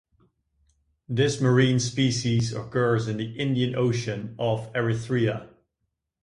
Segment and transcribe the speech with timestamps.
[1.07, 5.47] This marine species occurs in the Indian Ocean off Eritrea.